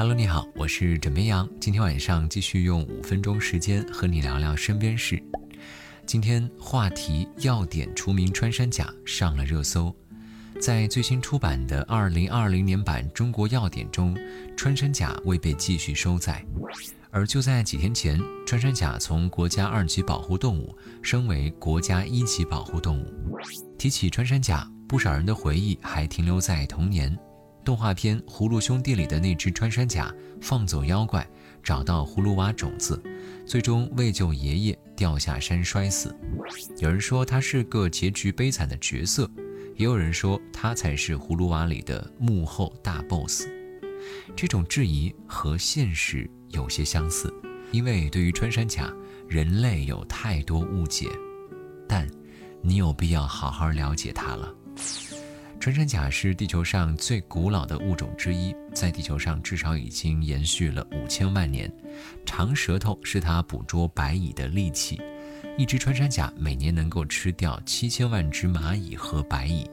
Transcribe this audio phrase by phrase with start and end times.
[0.00, 1.46] Hello，你好，我是枕边羊。
[1.60, 5.22] 今天晚上继续用五分钟时间和你聊聊身边事。
[6.06, 9.94] 今天话题要点除名穿山甲上了热搜，
[10.58, 14.16] 在最新出版的二零二零年版《中国要点》中，
[14.56, 16.42] 穿山甲未被继续收载。
[17.10, 23.38] 而就在几天前，穿山甲从国家二级保护动物升为国家一级保护动物。
[23.76, 27.14] 提起穿山甲，不少人的回忆还停留在童年。
[27.70, 31.24] 动画片《葫芦兄弟》里的那只穿山甲放走妖怪，
[31.62, 33.00] 找到葫芦娃种子，
[33.46, 36.12] 最终为救爷爷掉下山摔死。
[36.78, 39.30] 有人说他是个结局悲惨的角色，
[39.76, 43.46] 也有人说他才是葫芦娃里的幕后大 boss。
[44.34, 46.28] 这种质疑和现实。
[46.48, 47.32] 有些相似，
[47.70, 48.92] 因为对于穿山甲，
[49.28, 51.06] 人类有太多误解，
[51.88, 52.10] 但
[52.62, 54.52] 你有必要好好了解它了。
[55.60, 61.70] 穿山甲是地球上最古老的物种之一，在地球上至少已经延续了五千万年。
[62.24, 64.98] 长舌头是它捕捉白蚁的利器，
[65.58, 69.70] 一只穿山甲每年能够吃掉七千万只蚂蚁和白蚁。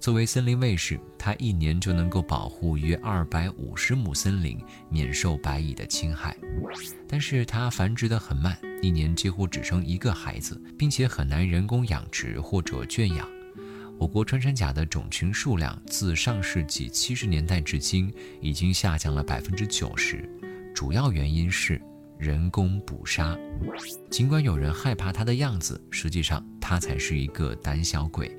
[0.00, 6.36] 作为森林卫士，它一年就能够保护约二百五十亩森林免受白蚁的侵害，
[7.06, 13.28] 但是它繁殖得很慢，一年几乎只生一个孩子，并且很难人工养殖或者圈养。
[14.00, 20.26] 我国穿山甲的种群数量自上世纪七十年代至今已经下降了百分之九十，
[20.74, 21.78] 主要原因是
[22.16, 23.36] 人工捕杀。
[24.08, 28.34] 尽管有人害怕它的样子，实际上它才是一个胆小鬼。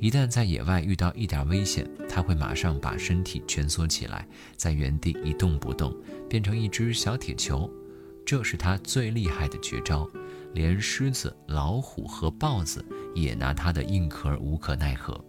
[0.00, 5.96] 一旦在野外遇到一点危险，它会马上把身体蜷缩起来，在原地一动不动，
[6.28, 7.70] 变成一只小铁球。
[8.26, 10.10] 这是它最厉害的绝招，
[10.54, 12.84] 连狮子、老虎和豹子
[13.14, 15.22] 也拿它的硬壳无可奈何。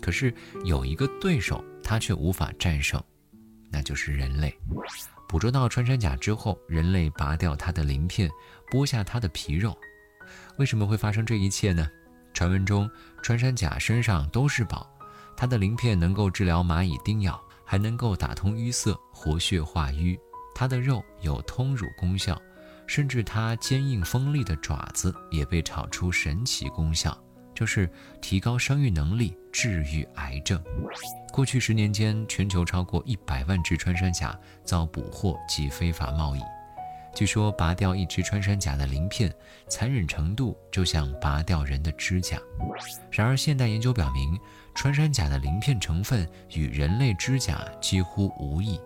[0.00, 0.32] 可是
[0.64, 3.02] 有一个对手，它却无法战胜，
[3.70, 4.54] 那就是人类。
[5.28, 8.30] 捕捉到穿山甲之后，人类拔掉它的鳞片，
[8.70, 9.76] 剥下它的皮肉。
[10.58, 11.88] 为什么会发生这一切呢？
[12.32, 12.88] 传闻中，
[13.22, 14.88] 穿山甲身上都是宝，
[15.36, 20.18] 它的鳞片能够治疗蚂蚁叮咬，还能够打通淤塞、活血化瘀。
[20.54, 22.40] 它的肉有通乳功效，
[22.86, 27.16] 甚至它坚硬锋利的爪子也被炒出神奇功效，
[27.54, 30.62] 就是提高生育能力、治愈癌症。
[31.32, 36.40] 过去十年间，全球超过一百万只穿山甲遭捕获及非法贸易。
[37.14, 39.32] 据说拔掉一只穿山甲的鳞片，
[39.68, 42.38] 残忍程度就像拔掉人的指甲。
[43.10, 44.38] 然而，现代研究表明，
[44.74, 48.78] 穿山甲的鳞片成分与人类指甲几乎无异，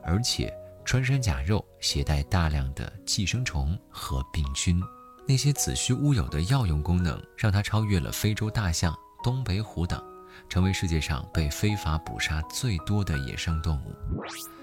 [0.00, 0.54] 而且
[0.84, 4.82] 穿山甲肉携带大量的寄生虫和病菌。
[5.26, 10.02] 那些子虚乌有的药用功能，让它超越了非洲大象、东北虎等，
[10.48, 13.94] 成为世界上被非法捕杀最多的野生动物。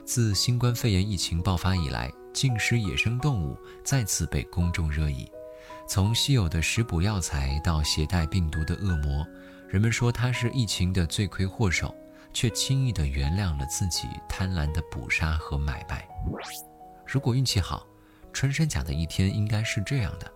[0.05, 5.31] 自新冠肺炎疫情爆发以来，进食野生动物再次被公众热议，
[5.87, 9.25] 从稀有的食补药材到携带病毒的恶魔，
[9.67, 11.95] 人们说它是疫情的罪魁祸首，
[12.33, 16.07] 却轻易地原谅了自己贪婪的捕杀和买卖。
[17.05, 17.85] 如果运气好，
[18.31, 20.31] 穿山甲的一天应该是这样的：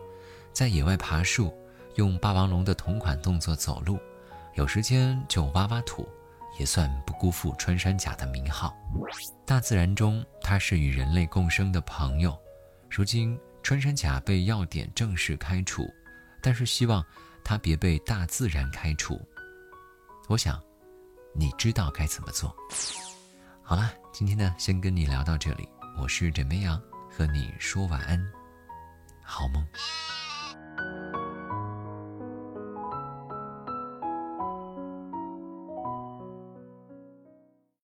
[0.52, 1.56] 在野外爬树，
[1.96, 4.00] 用霸王龙的同款动作走路，
[4.56, 6.08] 有时间就挖挖土。
[6.60, 8.78] 也算不辜负穿山甲的名号。
[9.44, 12.38] 大自然中，它是与人类共生的朋友。
[12.92, 15.92] 如今，穿山甲被药典正式开除，
[16.44, 17.04] 但是希望
[17.44, 19.20] 它别被大自然开除。
[20.28, 20.62] 我想，
[21.36, 22.56] 你知道该怎么做。
[23.64, 25.68] 好了，今天呢，先跟你聊到这里。
[26.00, 26.80] 我是枕边羊，
[27.10, 28.24] 和你说晚安，
[29.24, 29.66] 好梦。